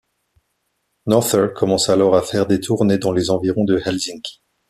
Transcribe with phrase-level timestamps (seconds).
[1.05, 4.41] Norther commence alors à faire des tournées dans les environs de Helsinki.